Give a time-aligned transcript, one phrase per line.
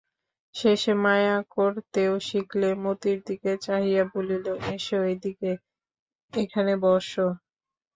[0.55, 5.51] শেষে মায়া করতেও শিখলে মতির দিকে চাহিয়া বলিল, এসো এদিকে,
[6.33, 7.27] এখানে বোসো।